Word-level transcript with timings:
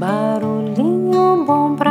Barulhinho 0.00 1.44
bom 1.44 1.76
pra 1.76 1.89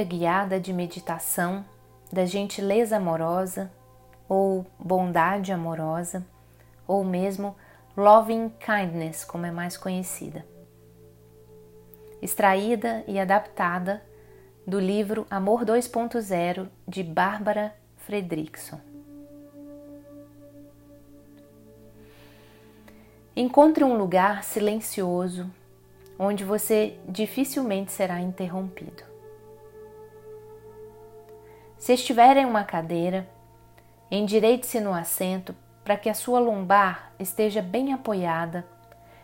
prática 0.00 0.04
guiada 0.04 0.60
de 0.60 0.72
meditação 0.72 1.64
da 2.12 2.24
gentileza 2.24 2.96
amorosa 2.96 3.70
ou 4.28 4.66
bondade 4.78 5.52
amorosa 5.52 6.24
ou 6.86 7.04
mesmo 7.04 7.56
loving 7.96 8.50
kindness, 8.58 9.24
como 9.24 9.46
é 9.46 9.50
mais 9.50 9.76
conhecida. 9.76 10.44
Extraída 12.22 13.04
e 13.06 13.18
adaptada 13.18 14.02
do 14.66 14.78
livro 14.78 15.26
Amor 15.30 15.64
2.0 15.64 16.68
de 16.86 17.02
Bárbara 17.02 17.74
Fredrickson. 17.96 18.80
Encontre 23.34 23.84
um 23.84 23.96
lugar 23.96 24.44
silencioso 24.44 25.50
onde 26.18 26.44
você 26.44 26.98
dificilmente 27.08 27.92
será 27.92 28.20
interrompido. 28.20 29.09
Se 31.80 31.94
estiver 31.94 32.36
em 32.36 32.44
uma 32.44 32.62
cadeira, 32.62 33.26
endireite-se 34.10 34.78
no 34.80 34.92
assento 34.92 35.56
para 35.82 35.96
que 35.96 36.10
a 36.10 36.14
sua 36.14 36.38
lombar 36.38 37.10
esteja 37.18 37.62
bem 37.62 37.94
apoiada 37.94 38.68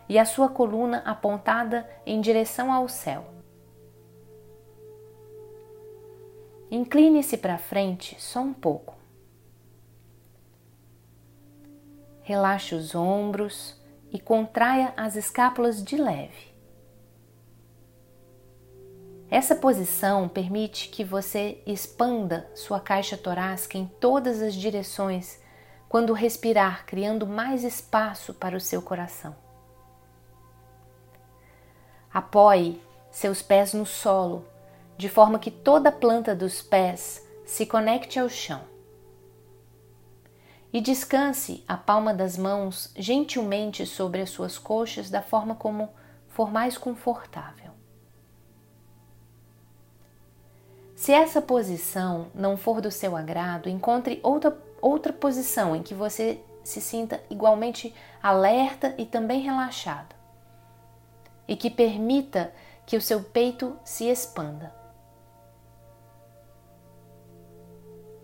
e 0.09 0.17
a 0.17 0.25
sua 0.25 0.49
coluna 0.49 1.03
apontada 1.05 1.87
em 2.03 2.19
direção 2.19 2.73
ao 2.73 2.89
céu. 2.89 3.25
Incline-se 6.71 7.37
para 7.37 7.59
frente 7.59 8.19
só 8.19 8.41
um 8.41 8.53
pouco. 8.55 8.95
Relaxe 12.23 12.73
os 12.73 12.95
ombros 12.95 13.79
e 14.11 14.19
contraia 14.19 14.95
as 14.97 15.15
escápulas 15.15 15.83
de 15.83 15.95
leve. 15.95 16.56
Essa 19.29 19.55
posição 19.55 20.29
permite 20.29 20.87
que 20.87 21.03
você 21.03 21.61
expanda 21.65 22.49
sua 22.55 22.79
caixa 22.79 23.17
torácica 23.17 23.77
em 23.77 23.85
todas 23.85 24.41
as 24.41 24.53
direções 24.53 25.41
quando 25.89 26.13
respirar, 26.13 26.85
criando 26.85 27.27
mais 27.27 27.63
espaço 27.63 28.33
para 28.33 28.55
o 28.55 28.61
seu 28.61 28.81
coração. 28.81 29.35
Apoie 32.13 32.81
seus 33.11 33.41
pés 33.41 33.73
no 33.73 33.85
solo, 33.85 34.45
de 34.97 35.09
forma 35.09 35.39
que 35.39 35.51
toda 35.51 35.89
a 35.89 35.91
planta 35.91 36.33
dos 36.33 36.61
pés 36.61 37.25
se 37.45 37.65
conecte 37.65 38.17
ao 38.19 38.29
chão. 38.29 38.61
E 40.71 40.79
descanse 40.79 41.63
a 41.67 41.75
palma 41.75 42.13
das 42.13 42.37
mãos 42.37 42.93
gentilmente 42.95 43.85
sobre 43.85 44.21
as 44.21 44.29
suas 44.29 44.57
coxas 44.57 45.09
da 45.09 45.21
forma 45.21 45.55
como 45.55 45.89
for 46.27 46.51
mais 46.51 46.77
confortável. 46.77 47.66
Se 50.97 51.13
essa 51.13 51.39
posição 51.39 52.31
não 52.33 52.57
for 52.57 52.81
do 52.81 52.89
seu 52.89 53.15
agrado, 53.15 53.69
encontre 53.69 54.19
outra, 54.23 54.57
outra 54.81 55.13
posição 55.13 55.75
em 55.75 55.83
que 55.83 55.93
você 55.93 56.41
se 56.63 56.81
sinta 56.81 57.21
igualmente 57.29 57.93
alerta 58.21 58.95
e 58.97 59.05
também 59.05 59.39
relaxado, 59.41 60.15
e 61.47 61.55
que 61.55 61.69
permita 61.69 62.51
que 62.83 62.97
o 62.97 63.01
seu 63.01 63.21
peito 63.21 63.77
se 63.85 64.05
expanda. 64.09 64.73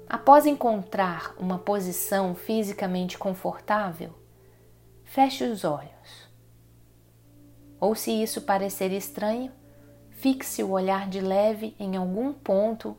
Após 0.09 0.47
encontrar 0.47 1.35
uma 1.37 1.59
posição 1.59 2.33
fisicamente 2.33 3.19
confortável, 3.19 4.15
feche 5.03 5.43
os 5.43 5.63
olhos. 5.63 6.27
Ou 7.79 7.93
se 7.93 8.11
isso 8.11 8.41
parecer 8.41 8.91
estranho, 8.91 9.51
Fixe 10.23 10.63
o 10.63 10.69
olhar 10.69 11.09
de 11.09 11.19
leve 11.19 11.75
em 11.77 11.97
algum 11.97 12.31
ponto 12.31 12.97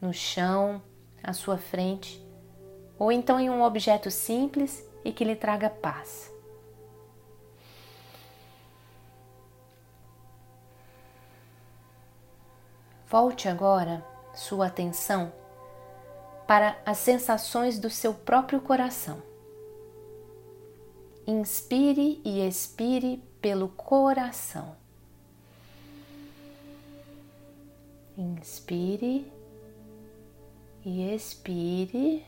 no 0.00 0.12
chão, 0.12 0.82
à 1.22 1.32
sua 1.32 1.56
frente, 1.56 2.20
ou 2.98 3.12
então 3.12 3.38
em 3.38 3.48
um 3.48 3.62
objeto 3.62 4.10
simples 4.10 4.84
e 5.04 5.12
que 5.12 5.22
lhe 5.22 5.36
traga 5.36 5.70
paz. 5.70 6.34
Volte 13.06 13.48
agora 13.48 14.04
sua 14.34 14.66
atenção 14.66 15.32
para 16.44 16.76
as 16.84 16.98
sensações 16.98 17.78
do 17.78 17.88
seu 17.88 18.12
próprio 18.12 18.60
coração. 18.60 19.22
Inspire 21.24 22.20
e 22.24 22.44
expire 22.44 23.22
pelo 23.40 23.68
coração. 23.68 24.82
Inspire 28.16 29.32
e 30.84 31.12
expire 31.12 32.24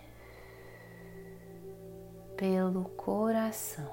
pelo 2.36 2.86
coração. 2.96 3.88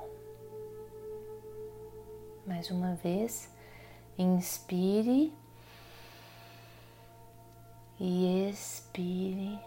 Mais 2.47 2.71
uma 2.71 2.95
vez, 2.95 3.47
inspire 4.17 5.31
e 7.99 8.49
expire 8.49 9.59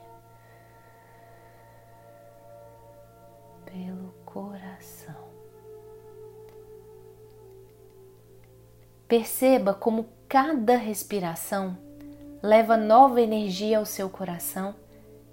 pelo 3.65 4.13
coração. 4.25 5.27
Perceba 9.07 9.73
como 9.73 10.09
cada 10.29 10.77
respiração 10.77 11.86
leva 12.47 12.77
nova 12.77 13.21
energia 13.21 13.79
ao 13.79 13.85
seu 13.85 14.09
coração 14.09 14.77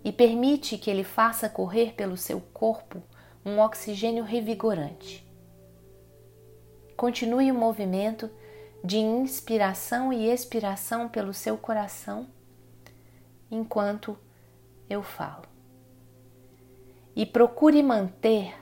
e 0.04 0.12
permite 0.12 0.80
que 0.80 0.90
ele 0.90 1.04
faça 1.04 1.48
correr 1.48 1.94
pelo 1.94 2.18
seu 2.18 2.42
corpo 2.42 3.04
um 3.46 3.60
oxigênio 3.60 4.24
revigorante. 4.24 5.24
Continue 6.98 7.52
o 7.52 7.56
movimento 7.56 8.32
de 8.84 8.98
inspiração 8.98 10.12
e 10.12 10.28
expiração 10.28 11.08
pelo 11.08 11.34
seu 11.34 11.56
coração 11.56 12.28
enquanto 13.50 14.18
eu 14.90 15.04
falo. 15.04 15.46
E 17.16 17.28
procure 17.28 17.84
manter 17.84 18.56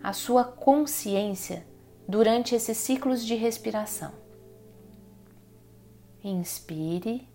a 0.00 0.12
sua 0.12 0.44
consciência 0.44 1.66
durante 2.06 2.54
esses 2.54 2.76
ciclos 2.76 3.24
de 3.26 3.34
respiração. 3.34 4.12
Inspire 6.22 7.31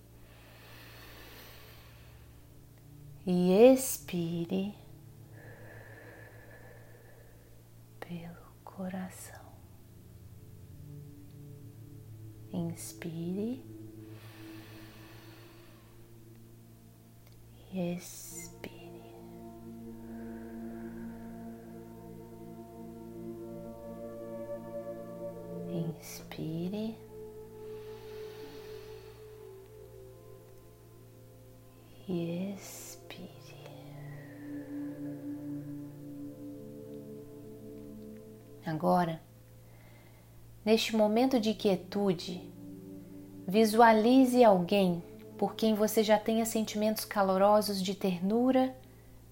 e 3.30 3.74
expire 3.74 4.74
pelo 8.00 8.54
coração. 8.64 9.46
Inspire 12.54 13.62
e 17.74 17.96
expire. 17.96 18.72
Inspire. 25.70 26.57
Agora, 38.67 39.22
neste 40.66 40.93
momento 40.93 41.40
de 41.40 41.53
quietude, 41.53 42.41
visualize 43.47 44.43
alguém 44.43 45.02
por 45.37 45.55
quem 45.55 45.73
você 45.73 46.03
já 46.03 46.19
tenha 46.19 46.46
sentimentos 46.46 47.05
calorosos 47.05 47.81
de 47.81 47.96
ternura 47.96 48.75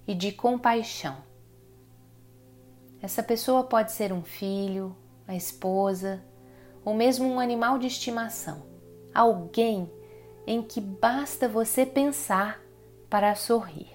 e 0.07 0.15
de 0.15 0.31
compaixão. 0.31 1.17
Essa 3.01 3.21
pessoa 3.21 3.65
pode 3.65 3.91
ser 3.91 4.13
um 4.13 4.23
filho, 4.23 4.95
a 5.27 5.35
esposa 5.35 6.23
ou 6.85 6.93
mesmo 6.93 7.27
um 7.27 7.37
animal 7.37 7.77
de 7.77 7.87
estimação. 7.87 8.63
Alguém 9.13 9.91
em 10.47 10.61
que 10.61 10.79
basta 10.79 11.45
você 11.49 11.85
pensar 11.85 12.61
para 13.09 13.35
sorrir. 13.35 13.94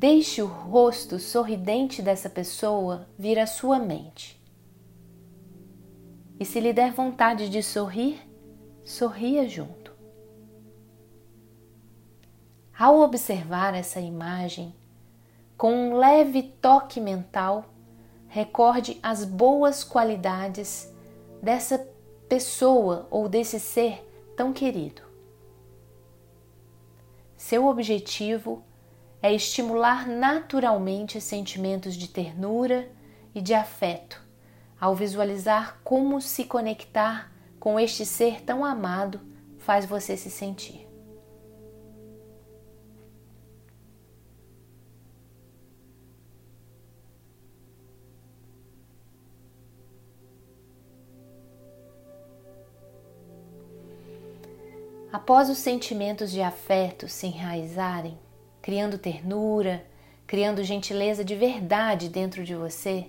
Deixe 0.00 0.40
o 0.40 0.46
rosto 0.46 1.18
sorridente 1.18 2.00
dessa 2.00 2.30
pessoa 2.30 3.06
vir 3.18 3.38
à 3.38 3.46
sua 3.46 3.78
mente. 3.78 4.40
E 6.38 6.44
se 6.46 6.58
lhe 6.58 6.72
der 6.72 6.90
vontade 6.90 7.50
de 7.50 7.62
sorrir, 7.62 8.18
sorria 8.82 9.46
junto. 9.46 9.92
Ao 12.78 12.98
observar 13.00 13.74
essa 13.74 14.00
imagem, 14.00 14.74
com 15.54 15.70
um 15.70 15.98
leve 15.98 16.44
toque 16.44 16.98
mental, 16.98 17.66
recorde 18.26 18.98
as 19.02 19.22
boas 19.26 19.84
qualidades 19.84 20.90
dessa 21.42 21.78
pessoa 22.26 23.06
ou 23.10 23.28
desse 23.28 23.60
ser 23.60 24.02
tão 24.34 24.50
querido. 24.50 25.02
Seu 27.36 27.66
objetivo 27.66 28.64
é 29.22 29.32
estimular 29.34 30.08
naturalmente 30.08 31.20
sentimentos 31.20 31.94
de 31.94 32.08
ternura 32.08 32.90
e 33.34 33.40
de 33.40 33.54
afeto 33.54 34.20
ao 34.80 34.94
visualizar 34.94 35.78
como 35.84 36.20
se 36.20 36.44
conectar 36.44 37.30
com 37.58 37.78
este 37.78 38.06
ser 38.06 38.40
tão 38.42 38.64
amado 38.64 39.20
faz 39.58 39.84
você 39.84 40.16
se 40.16 40.30
sentir. 40.30 40.88
Após 55.12 55.50
os 55.50 55.58
sentimentos 55.58 56.30
de 56.30 56.40
afeto 56.40 57.08
se 57.08 57.26
enraizarem, 57.26 58.16
criando 58.62 58.98
ternura, 58.98 59.84
criando 60.26 60.62
gentileza 60.62 61.24
de 61.24 61.34
verdade 61.34 62.08
dentro 62.08 62.44
de 62.44 62.54
você, 62.54 63.06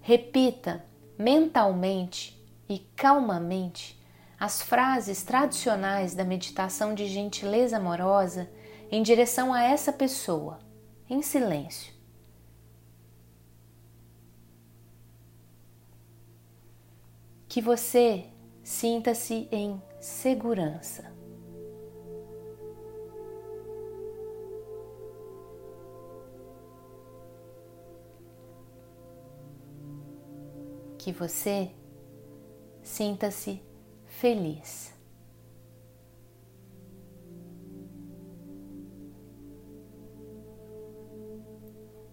repita 0.00 0.84
mentalmente 1.18 2.40
e 2.68 2.78
calmamente 2.94 4.00
as 4.38 4.60
frases 4.60 5.22
tradicionais 5.22 6.14
da 6.14 6.24
meditação 6.24 6.94
de 6.94 7.06
gentileza 7.06 7.78
amorosa 7.78 8.48
em 8.90 9.02
direção 9.02 9.52
a 9.52 9.62
essa 9.62 9.92
pessoa, 9.92 10.60
em 11.08 11.22
silêncio. 11.22 11.94
Que 17.48 17.60
você 17.62 18.26
sinta-se 18.62 19.48
em 19.50 19.82
segurança. 19.98 21.15
Que 31.06 31.12
você 31.12 31.70
sinta-se 32.82 33.62
feliz. 34.06 34.92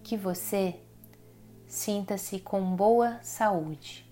Que 0.04 0.16
você 0.16 0.76
sinta-se 1.66 2.38
com 2.38 2.76
boa 2.76 3.18
saúde. 3.20 4.08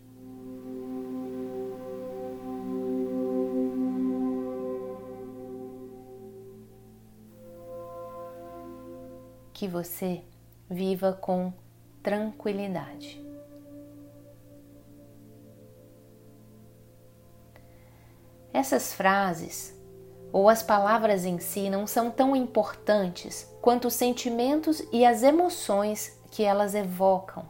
Que 9.52 9.68
você 9.68 10.24
viva 10.68 11.12
com 11.12 11.52
tranquilidade. 12.02 13.31
Essas 18.62 18.94
frases 18.94 19.76
ou 20.32 20.48
as 20.48 20.62
palavras 20.62 21.24
em 21.24 21.40
si 21.40 21.68
não 21.68 21.84
são 21.84 22.12
tão 22.12 22.36
importantes 22.36 23.44
quanto 23.60 23.88
os 23.88 23.94
sentimentos 23.94 24.80
e 24.92 25.04
as 25.04 25.24
emoções 25.24 26.16
que 26.30 26.44
elas 26.44 26.72
evocam. 26.72 27.44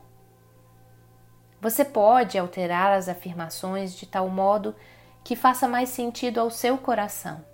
Você 1.61 1.85
pode 1.85 2.39
alterar 2.39 2.97
as 2.97 3.11
afirmações 3.11 3.95
de 3.95 4.07
tal 4.07 4.31
modo 4.31 4.75
que 5.23 5.37
faça 5.37 5.69
mais 5.69 5.91
sentido 5.91 6.41
ao 6.41 6.49
seu 6.49 6.79
coração. 6.79 7.45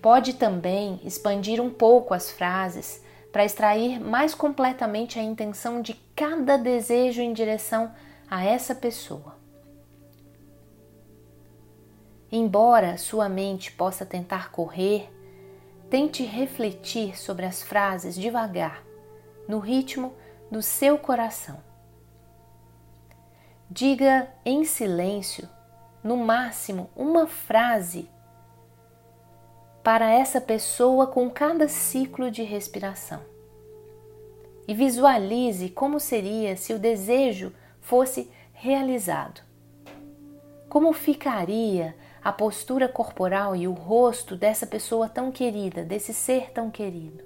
Pode 0.00 0.34
também 0.34 1.00
expandir 1.02 1.60
um 1.60 1.68
pouco 1.68 2.14
as 2.14 2.30
frases 2.30 3.02
para 3.32 3.44
extrair 3.44 3.98
mais 3.98 4.36
completamente 4.36 5.18
a 5.18 5.22
intenção 5.22 5.82
de 5.82 5.94
cada 6.14 6.56
desejo 6.56 7.20
em 7.20 7.32
direção 7.32 7.92
a 8.30 8.44
essa 8.44 8.72
pessoa. 8.72 9.33
Embora 12.36 12.98
sua 12.98 13.28
mente 13.28 13.70
possa 13.70 14.04
tentar 14.04 14.50
correr, 14.50 15.08
tente 15.88 16.24
refletir 16.24 17.16
sobre 17.16 17.46
as 17.46 17.62
frases 17.62 18.16
devagar, 18.16 18.82
no 19.46 19.60
ritmo 19.60 20.12
do 20.50 20.60
seu 20.60 20.98
coração. 20.98 21.62
Diga 23.70 24.28
em 24.44 24.64
silêncio, 24.64 25.48
no 26.02 26.16
máximo, 26.16 26.90
uma 26.96 27.28
frase 27.28 28.10
para 29.84 30.10
essa 30.10 30.40
pessoa 30.40 31.06
com 31.06 31.30
cada 31.30 31.68
ciclo 31.68 32.32
de 32.32 32.42
respiração. 32.42 33.20
E 34.66 34.74
visualize 34.74 35.68
como 35.68 36.00
seria 36.00 36.56
se 36.56 36.74
o 36.74 36.80
desejo 36.80 37.52
fosse 37.80 38.28
realizado. 38.52 39.40
Como 40.68 40.92
ficaria 40.92 41.94
a 42.24 42.32
postura 42.32 42.88
corporal 42.88 43.54
e 43.54 43.68
o 43.68 43.74
rosto 43.74 44.34
dessa 44.34 44.66
pessoa 44.66 45.10
tão 45.10 45.30
querida, 45.30 45.84
desse 45.84 46.14
ser 46.14 46.50
tão 46.52 46.70
querido? 46.70 47.22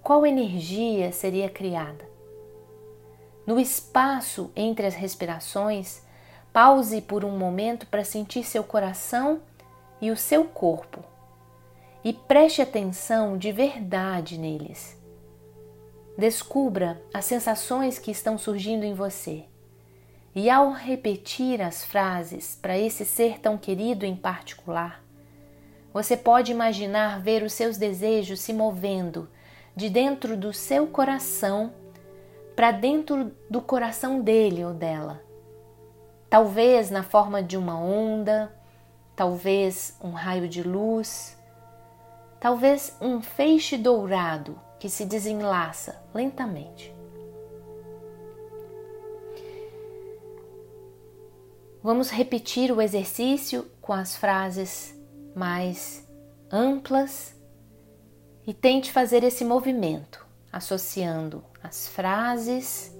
Qual 0.00 0.24
energia 0.24 1.10
seria 1.10 1.50
criada? 1.50 2.08
No 3.44 3.58
espaço 3.58 4.52
entre 4.54 4.86
as 4.86 4.94
respirações, 4.94 6.00
pause 6.52 7.00
por 7.00 7.24
um 7.24 7.36
momento 7.36 7.88
para 7.88 8.04
sentir 8.04 8.44
seu 8.44 8.62
coração 8.62 9.40
e 10.00 10.12
o 10.12 10.16
seu 10.16 10.44
corpo 10.44 11.02
e 12.04 12.12
preste 12.12 12.62
atenção 12.62 13.36
de 13.36 13.50
verdade 13.50 14.38
neles. 14.38 14.96
Descubra 16.16 17.02
as 17.12 17.24
sensações 17.24 17.98
que 17.98 18.12
estão 18.12 18.38
surgindo 18.38 18.84
em 18.84 18.94
você 18.94 19.44
e 20.38 20.48
ao 20.48 20.70
repetir 20.70 21.60
as 21.60 21.82
frases 21.82 22.56
para 22.62 22.78
esse 22.78 23.04
ser 23.04 23.40
tão 23.40 23.58
querido 23.58 24.06
em 24.06 24.14
particular, 24.14 25.02
você 25.92 26.16
pode 26.16 26.52
imaginar 26.52 27.20
ver 27.20 27.42
os 27.42 27.52
seus 27.52 27.76
desejos 27.76 28.38
se 28.38 28.52
movendo 28.52 29.28
de 29.74 29.90
dentro 29.90 30.36
do 30.36 30.52
seu 30.52 30.86
coração 30.86 31.72
para 32.54 32.70
dentro 32.70 33.32
do 33.50 33.60
coração 33.60 34.20
dele 34.20 34.64
ou 34.64 34.72
dela. 34.72 35.20
Talvez 36.30 36.88
na 36.88 37.02
forma 37.02 37.42
de 37.42 37.56
uma 37.56 37.76
onda, 37.76 38.54
talvez 39.16 39.98
um 40.00 40.10
raio 40.10 40.48
de 40.48 40.62
luz, 40.62 41.36
talvez 42.38 42.96
um 43.00 43.20
feixe 43.20 43.76
dourado 43.76 44.56
que 44.78 44.88
se 44.88 45.04
desenlaça 45.04 46.00
lentamente. 46.14 46.96
Vamos 51.88 52.10
repetir 52.10 52.70
o 52.70 52.82
exercício 52.82 53.64
com 53.80 53.94
as 53.94 54.14
frases 54.14 54.94
mais 55.34 56.06
amplas 56.52 57.34
e 58.46 58.52
tente 58.52 58.92
fazer 58.92 59.24
esse 59.24 59.42
movimento, 59.42 60.22
associando 60.52 61.42
as 61.62 61.88
frases, 61.88 62.94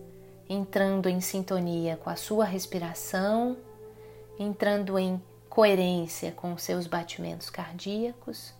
entrando 0.48 1.06
em 1.06 1.20
sintonia 1.20 1.98
com 1.98 2.08
a 2.08 2.16
sua 2.16 2.46
respiração, 2.46 3.58
entrando 4.38 4.98
em 4.98 5.22
coerência 5.50 6.32
com 6.32 6.54
os 6.54 6.62
seus 6.62 6.86
batimentos 6.86 7.50
cardíacos 7.50 8.54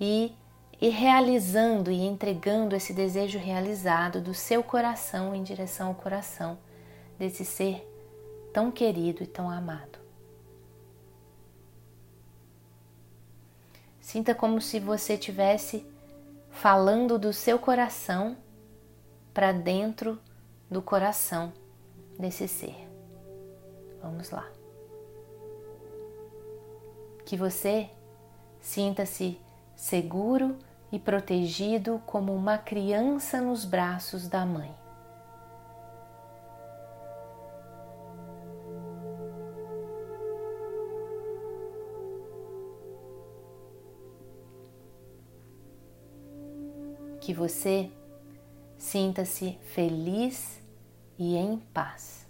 e, 0.00 0.34
e 0.80 0.88
realizando 0.88 1.92
e 1.92 2.00
entregando 2.04 2.74
esse 2.74 2.92
desejo 2.92 3.38
realizado 3.38 4.20
do 4.20 4.34
seu 4.34 4.64
coração 4.64 5.32
em 5.32 5.44
direção 5.44 5.86
ao 5.90 5.94
coração 5.94 6.58
desse 7.16 7.44
ser 7.44 7.93
tão 8.54 8.70
querido 8.70 9.24
e 9.24 9.26
tão 9.26 9.50
amado. 9.50 9.98
Sinta 14.00 14.32
como 14.32 14.60
se 14.60 14.78
você 14.78 15.14
estivesse 15.14 15.84
falando 16.50 17.18
do 17.18 17.32
seu 17.32 17.58
coração 17.58 18.36
para 19.34 19.50
dentro 19.50 20.20
do 20.70 20.80
coração 20.80 21.52
desse 22.16 22.46
ser. 22.46 22.88
Vamos 24.00 24.30
lá. 24.30 24.48
Que 27.26 27.36
você 27.36 27.90
sinta-se 28.60 29.36
seguro 29.74 30.56
e 30.92 30.98
protegido 31.00 32.00
como 32.06 32.32
uma 32.32 32.56
criança 32.56 33.40
nos 33.40 33.64
braços 33.64 34.28
da 34.28 34.46
mãe. 34.46 34.83
Que 47.24 47.32
você 47.32 47.90
sinta-se 48.76 49.58
feliz 49.62 50.60
e 51.18 51.36
em 51.36 51.56
paz. 51.72 52.22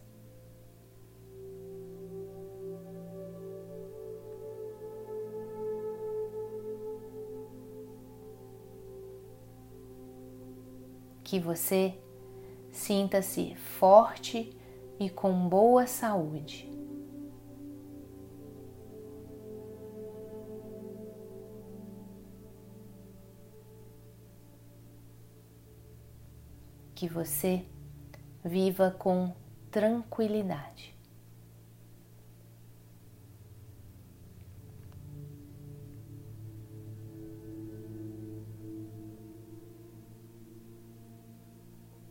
que 11.25 11.41
você 11.41 11.99
sinta-se 12.71 13.57
forte 13.57 14.57
e 15.01 15.11
com 15.11 15.49
boa 15.49 15.87
saúde. 15.87 16.71
Que 27.05 27.09
você 27.11 27.63
viva 28.43 28.91
com 28.91 29.31
tranquilidade. 29.71 30.97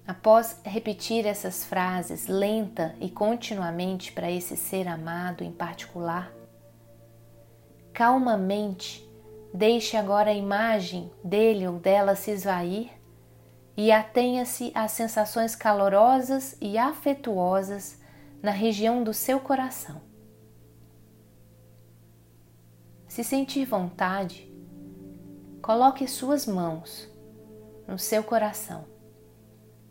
Após 0.05 0.61
repetir 0.63 1.25
essas 1.25 1.65
frases 1.65 2.27
lenta 2.27 2.95
e 3.01 3.09
continuamente 3.09 4.11
para 4.11 4.29
esse 4.29 4.55
ser 4.55 4.87
amado 4.87 5.43
em 5.43 5.51
particular, 5.51 6.31
calmamente 7.91 9.03
deixe 9.51 9.97
agora 9.97 10.29
a 10.29 10.35
imagem 10.35 11.11
dele 11.23 11.67
ou 11.67 11.79
dela 11.79 12.15
se 12.15 12.29
esvair 12.29 13.01
e 13.75 13.91
atenha-se 13.91 14.71
às 14.75 14.91
sensações 14.91 15.55
calorosas 15.55 16.55
e 16.61 16.77
afetuosas 16.77 17.99
na 18.41 18.51
região 18.51 19.03
do 19.03 19.13
seu 19.13 19.39
coração. 19.39 20.01
Se 23.07 23.23
sentir 23.23 23.65
vontade, 23.65 24.51
coloque 25.61 26.07
suas 26.07 26.45
mãos 26.45 27.09
no 27.87 27.97
seu 27.97 28.23
coração 28.23 28.85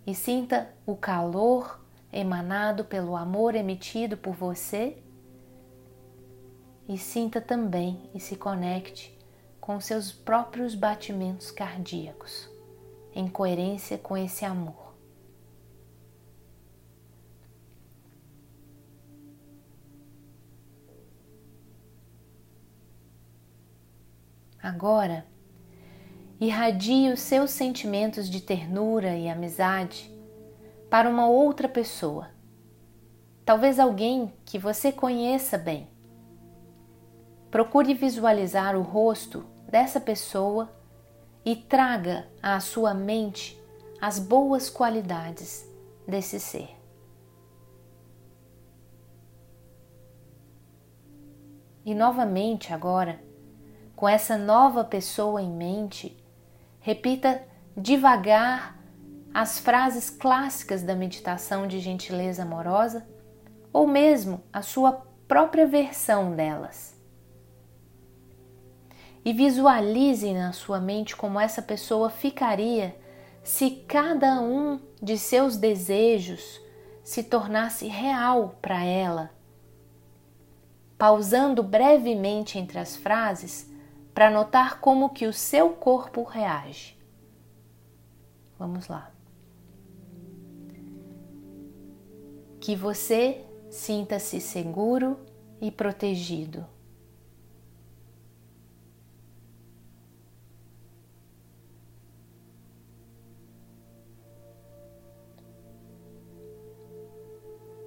e 0.06 0.14
sinta 0.14 0.74
o 0.84 0.96
calor 0.96 1.80
emanado 2.12 2.84
pelo 2.84 3.16
amor 3.16 3.54
emitido 3.54 4.16
por 4.16 4.34
você 4.34 4.98
e 6.88 6.98
sinta 6.98 7.40
também 7.40 8.10
e 8.14 8.20
se 8.20 8.36
conecte 8.36 9.16
com 9.60 9.80
seus 9.80 10.12
próprios 10.12 10.74
batimentos 10.74 11.50
cardíacos, 11.50 12.50
em 13.14 13.28
coerência 13.28 13.98
com 13.98 14.16
esse 14.16 14.44
amor. 14.44 14.94
Agora, 24.62 25.26
irradie 26.40 27.12
os 27.12 27.20
seus 27.20 27.50
sentimentos 27.50 28.30
de 28.30 28.40
ternura 28.40 29.16
e 29.16 29.28
amizade 29.28 30.08
para 30.88 31.08
uma 31.08 31.26
outra 31.26 31.68
pessoa, 31.68 32.30
talvez 33.44 33.80
alguém 33.80 34.32
que 34.44 34.58
você 34.58 34.92
conheça 34.92 35.58
bem. 35.58 35.88
Procure 37.50 37.92
visualizar 37.92 38.76
o 38.76 38.82
rosto 38.82 39.44
dessa 39.68 40.00
pessoa 40.00 40.70
e 41.44 41.56
traga 41.56 42.28
à 42.42 42.58
sua 42.60 42.94
mente 42.94 43.60
as 44.00 44.18
boas 44.18 44.68
qualidades 44.70 45.68
desse 46.06 46.38
ser. 46.40 46.70
E 51.84 51.94
novamente, 51.94 52.72
agora, 52.72 53.20
com 53.96 54.08
essa 54.08 54.36
nova 54.38 54.84
pessoa 54.84 55.42
em 55.42 55.50
mente, 55.50 56.22
Repita 56.82 57.40
devagar 57.76 58.76
as 59.32 59.60
frases 59.60 60.10
clássicas 60.10 60.82
da 60.82 60.96
meditação 60.96 61.68
de 61.68 61.78
gentileza 61.78 62.42
amorosa 62.42 63.06
ou 63.72 63.86
mesmo 63.86 64.42
a 64.52 64.62
sua 64.62 64.92
própria 65.28 65.64
versão 65.64 66.34
delas. 66.34 67.00
E 69.24 69.32
visualize 69.32 70.32
na 70.32 70.52
sua 70.52 70.80
mente 70.80 71.16
como 71.16 71.38
essa 71.38 71.62
pessoa 71.62 72.10
ficaria 72.10 72.96
se 73.42 73.70
cada 73.70 74.40
um 74.40 74.80
de 75.00 75.18
seus 75.18 75.56
desejos 75.56 76.60
se 77.02 77.22
tornasse 77.22 77.86
real 77.86 78.56
para 78.60 78.84
ela. 78.84 79.30
Pausando 80.96 81.62
brevemente 81.62 82.58
entre 82.58 82.78
as 82.78 82.96
frases, 82.96 83.70
para 84.14 84.30
notar 84.30 84.80
como 84.80 85.10
que 85.10 85.26
o 85.26 85.32
seu 85.32 85.70
corpo 85.70 86.22
reage. 86.22 86.96
Vamos 88.58 88.86
lá. 88.86 89.10
Que 92.60 92.76
você 92.76 93.44
sinta-se 93.70 94.40
seguro 94.40 95.18
e 95.60 95.70
protegido. 95.70 96.64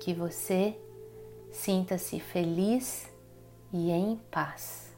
Que 0.05 0.13
você 0.13 0.79
sinta-se 1.51 2.19
feliz 2.19 3.11
e 3.73 3.89
em 3.89 4.17
paz. 4.29 4.95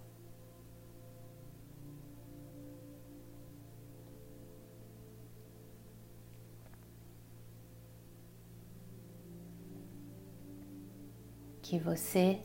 que 11.61 11.79
você 11.79 12.41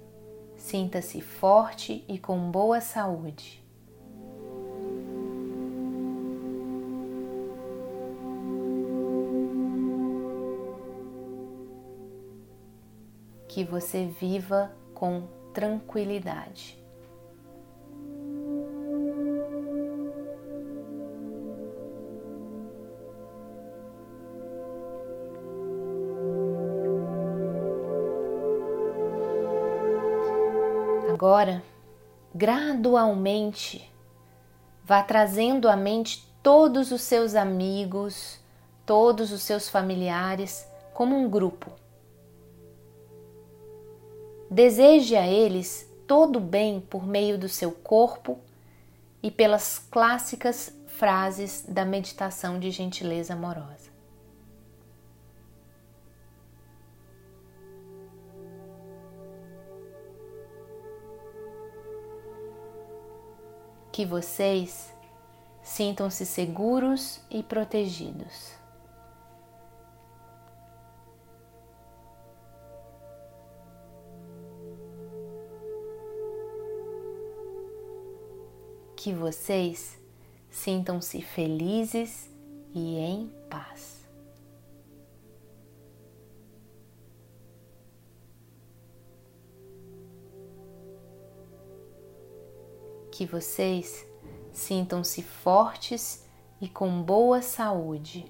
sinta-se 0.56 1.20
forte 1.20 2.04
e 2.08 2.18
com 2.18 2.50
boa 2.50 2.80
saúde. 2.80 3.61
Que 13.62 13.70
você 13.70 14.06
viva 14.06 14.72
com 14.92 15.22
tranquilidade. 15.54 16.76
agora, 31.08 31.62
gradualmente, 32.34 33.88
vá 34.82 35.04
trazendo 35.04 35.68
à 35.68 35.76
mente 35.76 36.26
todos 36.42 36.90
os 36.90 37.02
seus 37.02 37.36
amigos, 37.36 38.40
todos 38.84 39.30
os 39.30 39.42
seus 39.42 39.68
familiares 39.68 40.66
como 40.92 41.16
um 41.16 41.30
grupo. 41.30 41.81
Deseje 44.52 45.16
a 45.16 45.26
eles 45.26 45.90
todo 46.06 46.36
o 46.36 46.40
bem 46.40 46.78
por 46.78 47.06
meio 47.06 47.38
do 47.38 47.48
seu 47.48 47.72
corpo 47.72 48.38
e 49.22 49.30
pelas 49.30 49.78
clássicas 49.78 50.76
frases 50.88 51.64
da 51.66 51.86
meditação 51.86 52.60
de 52.60 52.70
gentileza 52.70 53.32
amorosa. 53.32 53.90
que 63.90 64.06
vocês 64.06 64.90
sintam-se 65.62 66.24
seguros 66.24 67.20
e 67.30 67.42
protegidos. 67.42 68.61
Que 79.02 79.12
vocês 79.12 79.98
sintam-se 80.48 81.20
felizes 81.20 82.30
e 82.72 82.98
em 82.98 83.26
paz. 83.50 84.08
Que 93.10 93.26
vocês 93.26 94.06
sintam-se 94.52 95.20
fortes 95.20 96.24
e 96.60 96.68
com 96.68 97.02
boa 97.02 97.42
saúde. 97.42 98.24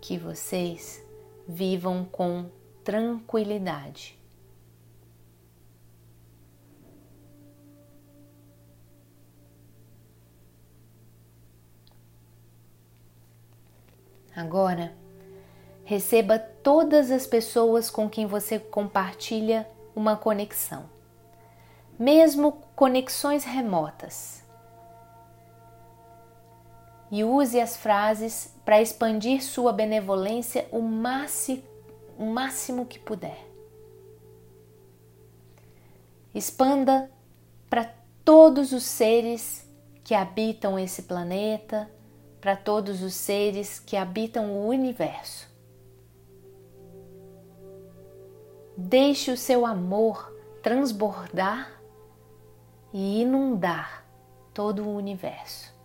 Que 0.00 0.18
vocês 0.18 1.05
vivam 1.46 2.04
com 2.04 2.50
tranquilidade. 2.82 4.18
Agora, 14.34 14.94
receba 15.82 16.38
todas 16.38 17.10
as 17.10 17.26
pessoas 17.26 17.90
com 17.90 18.08
quem 18.08 18.26
você 18.26 18.58
compartilha 18.58 19.66
uma 19.94 20.14
conexão, 20.14 20.84
mesmo 21.98 22.52
conexões 22.74 23.44
remotas. 23.44 24.45
E 27.10 27.22
use 27.22 27.60
as 27.60 27.76
frases 27.76 28.52
para 28.64 28.82
expandir 28.82 29.42
sua 29.42 29.72
benevolência 29.72 30.66
o 30.72 30.80
máximo, 30.82 31.62
o 32.18 32.26
máximo 32.26 32.84
que 32.84 32.98
puder. 32.98 33.38
Expanda 36.34 37.10
para 37.70 37.94
todos 38.24 38.72
os 38.72 38.82
seres 38.82 39.66
que 40.02 40.14
habitam 40.14 40.78
esse 40.78 41.02
planeta, 41.02 41.90
para 42.40 42.56
todos 42.56 43.02
os 43.02 43.14
seres 43.14 43.80
que 43.80 43.96
habitam 43.96 44.52
o 44.52 44.68
universo. 44.68 45.48
Deixe 48.76 49.30
o 49.30 49.36
seu 49.36 49.64
amor 49.64 50.32
transbordar 50.62 51.80
e 52.92 53.22
inundar 53.22 54.04
todo 54.52 54.84
o 54.84 54.94
universo. 54.96 55.75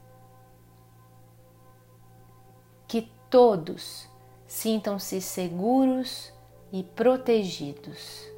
Todos 3.32 4.08
sintam-se 4.46 5.20
seguros 5.20 6.32
e 6.72 6.84
protegidos. 6.84 8.30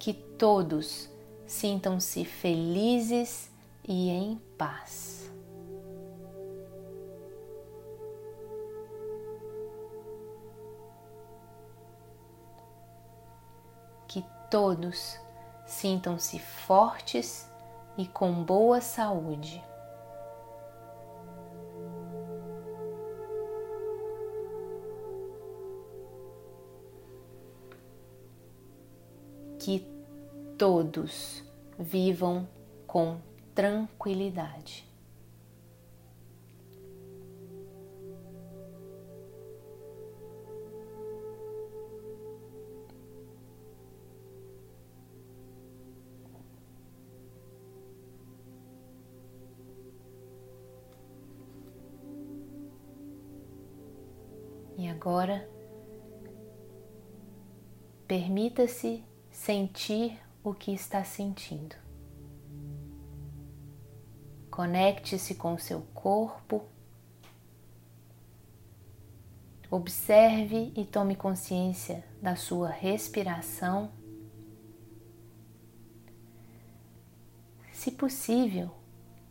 Que 0.00 0.12
todos 0.12 1.08
sintam-se 1.46 2.24
felizes 2.24 3.48
e 3.86 4.10
em 4.10 4.36
paz. 4.58 5.12
todos 14.52 15.18
sintam-se 15.72 16.38
fortes 16.38 17.50
e 17.96 18.06
com 18.06 18.44
boa 18.44 18.80
saúde. 18.80 19.62
Que 29.58 29.86
todos 30.58 31.42
vivam 31.78 32.46
com 32.86 33.18
tranquilidade. 33.54 34.91
Agora, 55.02 55.48
permita-se 58.06 59.04
sentir 59.32 60.16
o 60.44 60.54
que 60.54 60.72
está 60.72 61.02
sentindo. 61.02 61.74
Conecte-se 64.48 65.34
com 65.34 65.58
seu 65.58 65.80
corpo. 65.92 66.62
Observe 69.68 70.72
e 70.76 70.84
tome 70.84 71.16
consciência 71.16 72.04
da 72.22 72.36
sua 72.36 72.68
respiração. 72.68 73.90
Se 77.72 77.90
possível, 77.90 78.70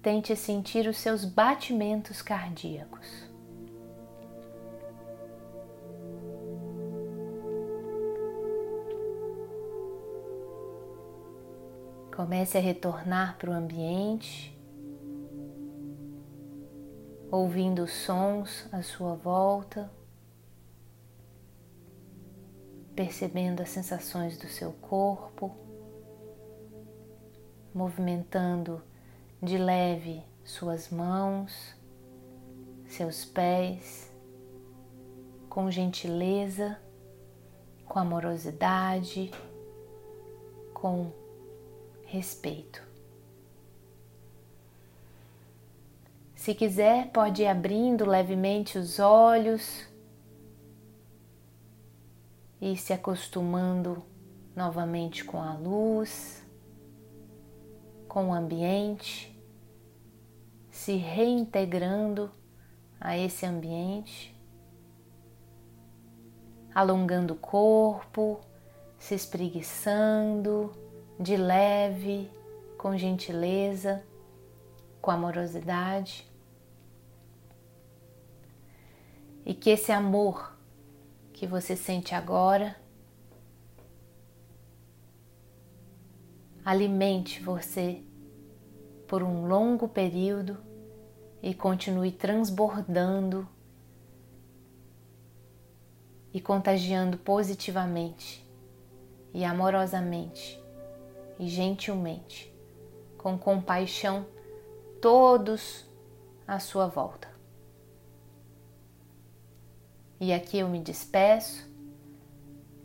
tente 0.02 0.36
sentir 0.36 0.86
os 0.90 0.98
seus 0.98 1.24
batimentos 1.24 2.22
cardíacos. 2.22 3.31
Comece 12.22 12.56
a 12.56 12.62
retornar 12.62 13.36
para 13.40 13.50
o 13.50 13.54
ambiente, 13.54 14.56
ouvindo 17.32 17.82
os 17.82 17.92
sons 17.92 18.70
à 18.72 18.84
sua 18.84 19.16
volta, 19.16 19.92
percebendo 22.96 23.62
as 23.62 23.70
sensações 23.70 24.38
do 24.38 24.46
seu 24.48 24.72
corpo, 24.72 25.52
movimentando 27.74 28.84
de 29.42 29.58
leve 29.58 30.24
suas 30.46 30.90
mãos, 30.92 31.76
seus 32.88 33.26
pés, 33.26 34.14
com 35.50 35.72
gentileza, 35.72 36.80
com 37.84 37.98
amorosidade, 37.98 39.32
com 40.72 41.20
respeito. 42.12 42.84
Se 46.36 46.54
quiser, 46.54 47.10
pode 47.12 47.44
ir 47.44 47.48
abrindo 47.48 48.04
levemente 48.04 48.78
os 48.78 49.00
olhos 49.00 49.88
e 52.60 52.76
se 52.76 52.92
acostumando 52.92 54.04
novamente 54.54 55.24
com 55.24 55.42
a 55.42 55.54
luz, 55.54 56.46
com 58.10 58.30
o 58.30 58.34
ambiente, 58.34 59.34
se 60.70 60.98
reintegrando 60.98 62.30
a 63.00 63.18
esse 63.18 63.46
ambiente, 63.46 64.36
alongando 66.76 67.36
o 67.36 67.38
corpo, 67.38 68.42
se 69.00 69.16
espreguiçando 69.16 70.81
de 71.22 71.38
leve, 71.38 72.32
com 72.78 72.98
gentileza, 72.98 74.04
com 75.00 75.12
amorosidade. 75.12 76.28
E 79.46 79.54
que 79.54 79.70
esse 79.70 79.92
amor 79.92 80.58
que 81.32 81.46
você 81.46 81.76
sente 81.76 82.16
agora 82.16 82.76
alimente 86.64 87.42
você 87.42 88.04
por 89.08 89.22
um 89.24 89.48
longo 89.48 89.88
período 89.88 90.58
e 91.42 91.54
continue 91.54 92.12
transbordando 92.12 93.48
e 96.34 96.40
contagiando 96.40 97.18
positivamente 97.18 98.48
e 99.34 99.44
amorosamente 99.44 100.61
e 101.42 101.48
gentilmente, 101.48 102.56
com 103.18 103.36
compaixão, 103.36 104.28
todos 105.02 105.84
à 106.48 106.60
sua 106.60 106.86
volta. 106.86 107.28
E 110.20 110.32
aqui 110.32 110.60
eu 110.60 110.70
me 110.70 110.80
despeço, 110.80 111.68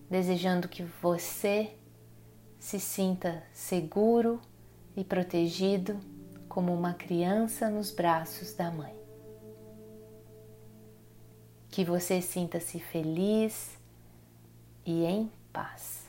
desejando 0.09 0.71
que 0.71 0.83
você 1.03 1.77
se 2.59 2.81
sinta 2.81 3.45
seguro 3.53 4.41
e 4.97 5.05
protegido 5.05 6.01
como 6.49 6.73
uma 6.73 6.95
criança 6.95 7.69
nos 7.69 7.91
braços 7.91 8.55
da 8.55 8.71
mãe. 8.71 8.97
Que 11.69 11.85
você 11.85 12.23
sinta-se 12.23 12.81
feliz 12.81 13.79
e 14.87 15.05
em 15.05 15.31
paz. 15.53 16.06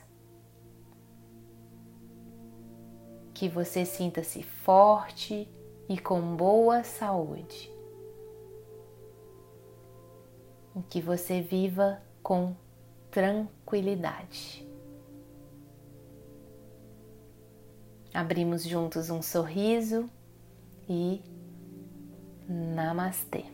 Que 3.38 3.48
você 3.48 3.86
sinta-se 3.86 4.42
forte 4.42 5.48
e 5.88 5.96
com 5.96 6.36
boa 6.36 6.84
saúde. 6.84 7.72
Que 10.90 11.00
você 11.00 11.40
viva 11.40 12.02
com 12.24 12.56
tranquilidade. 13.12 14.68
Abrimos 18.12 18.64
juntos 18.64 19.12
um 19.12 19.22
sorriso 19.22 20.10
e 20.90 21.22
Namastê. 22.50 23.46